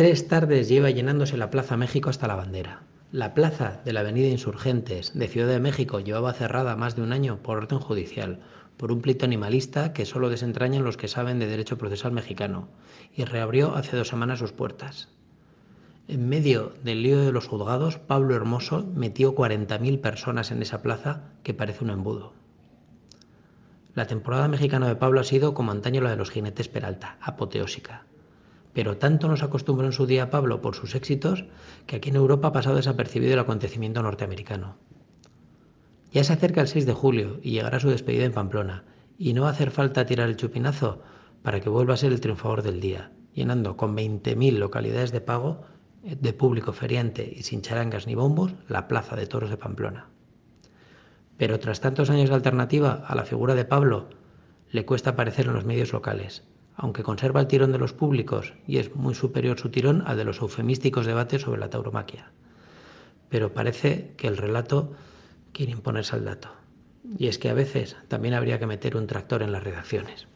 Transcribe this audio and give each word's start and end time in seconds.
Tres 0.00 0.28
tardes 0.28 0.70
lleva 0.70 0.88
llenándose 0.88 1.36
la 1.36 1.50
Plaza 1.50 1.76
México 1.76 2.08
hasta 2.08 2.26
la 2.26 2.34
bandera. 2.34 2.84
La 3.12 3.34
plaza 3.34 3.82
de 3.84 3.92
la 3.92 4.00
Avenida 4.00 4.28
Insurgentes 4.28 5.12
de 5.12 5.28
Ciudad 5.28 5.48
de 5.48 5.60
México 5.60 6.00
llevaba 6.00 6.32
cerrada 6.32 6.74
más 6.74 6.96
de 6.96 7.02
un 7.02 7.12
año 7.12 7.42
por 7.42 7.58
orden 7.58 7.80
judicial, 7.80 8.40
por 8.78 8.92
un 8.92 9.02
pleito 9.02 9.26
animalista 9.26 9.92
que 9.92 10.06
solo 10.06 10.30
desentrañan 10.30 10.84
los 10.84 10.96
que 10.96 11.06
saben 11.06 11.38
de 11.38 11.48
derecho 11.48 11.76
procesal 11.76 12.12
mexicano, 12.12 12.68
y 13.14 13.24
reabrió 13.24 13.74
hace 13.76 13.94
dos 13.94 14.08
semanas 14.08 14.38
sus 14.38 14.52
puertas. 14.52 15.10
En 16.08 16.30
medio 16.30 16.72
del 16.82 17.02
lío 17.02 17.20
de 17.20 17.32
los 17.32 17.46
juzgados, 17.46 17.98
Pablo 17.98 18.34
Hermoso 18.34 18.86
metió 18.94 19.34
40.000 19.34 20.00
personas 20.00 20.50
en 20.50 20.62
esa 20.62 20.80
plaza 20.80 21.24
que 21.42 21.52
parece 21.52 21.84
un 21.84 21.90
embudo. 21.90 22.32
La 23.94 24.06
temporada 24.06 24.48
mexicana 24.48 24.88
de 24.88 24.96
Pablo 24.96 25.20
ha 25.20 25.24
sido 25.24 25.52
como 25.52 25.72
antaño 25.72 26.00
la 26.00 26.08
de 26.08 26.16
los 26.16 26.30
jinetes 26.30 26.68
Peralta, 26.68 27.18
apoteósica. 27.20 28.06
Pero 28.72 28.96
tanto 28.98 29.28
nos 29.28 29.42
acostumbró 29.42 29.86
en 29.86 29.92
su 29.92 30.06
día 30.06 30.30
Pablo 30.30 30.60
por 30.60 30.76
sus 30.76 30.94
éxitos 30.94 31.44
que 31.86 31.96
aquí 31.96 32.10
en 32.10 32.16
Europa 32.16 32.48
ha 32.48 32.52
pasado 32.52 32.76
desapercibido 32.76 33.32
el 33.32 33.38
acontecimiento 33.40 34.02
norteamericano. 34.02 34.76
Ya 36.12 36.24
se 36.24 36.32
acerca 36.32 36.60
el 36.60 36.68
6 36.68 36.86
de 36.86 36.92
julio 36.92 37.40
y 37.42 37.52
llegará 37.52 37.80
su 37.80 37.88
despedida 37.88 38.24
en 38.24 38.32
Pamplona, 38.32 38.84
y 39.18 39.32
no 39.32 39.42
va 39.42 39.48
a 39.48 39.52
hacer 39.52 39.70
falta 39.70 40.06
tirar 40.06 40.28
el 40.28 40.36
chupinazo 40.36 41.02
para 41.42 41.60
que 41.60 41.68
vuelva 41.68 41.94
a 41.94 41.98
ser 41.98 42.12
el 42.12 42.20
triunfador 42.20 42.62
del 42.62 42.80
día, 42.80 43.12
llenando 43.34 43.76
con 43.76 43.96
20.000 43.96 44.58
localidades 44.58 45.12
de 45.12 45.20
pago 45.20 45.62
de 46.02 46.32
público 46.32 46.72
feriante 46.72 47.30
y 47.36 47.42
sin 47.42 47.62
charangas 47.62 48.06
ni 48.06 48.14
bombos 48.14 48.54
la 48.68 48.88
plaza 48.88 49.16
de 49.16 49.26
toros 49.26 49.50
de 49.50 49.56
Pamplona. 49.56 50.08
Pero 51.36 51.58
tras 51.58 51.80
tantos 51.80 52.10
años 52.10 52.30
de 52.30 52.34
alternativa 52.34 53.04
a 53.06 53.14
la 53.14 53.24
figura 53.24 53.54
de 53.54 53.64
Pablo, 53.64 54.08
le 54.70 54.84
cuesta 54.84 55.10
aparecer 55.10 55.46
en 55.46 55.54
los 55.54 55.64
medios 55.64 55.92
locales, 55.92 56.44
aunque 56.82 57.02
conserva 57.02 57.40
el 57.40 57.46
tirón 57.46 57.72
de 57.72 57.78
los 57.78 57.92
públicos 57.92 58.54
y 58.66 58.78
es 58.78 58.96
muy 58.96 59.14
superior 59.14 59.60
su 59.60 59.68
tirón 59.68 60.02
al 60.06 60.16
de 60.16 60.24
los 60.24 60.40
eufemísticos 60.40 61.04
debates 61.04 61.42
sobre 61.42 61.60
la 61.60 61.68
tauromaquia. 61.68 62.32
Pero 63.28 63.52
parece 63.52 64.14
que 64.16 64.26
el 64.28 64.38
relato 64.38 64.94
quiere 65.52 65.72
imponerse 65.72 66.16
al 66.16 66.24
dato. 66.24 66.48
Y 67.18 67.26
es 67.26 67.38
que 67.38 67.50
a 67.50 67.54
veces 67.54 67.98
también 68.08 68.32
habría 68.32 68.58
que 68.58 68.66
meter 68.66 68.96
un 68.96 69.06
tractor 69.06 69.42
en 69.42 69.52
las 69.52 69.62
redacciones. 69.62 70.26